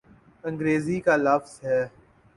[0.43, 1.81] انگریزی کا لفظ ہے۔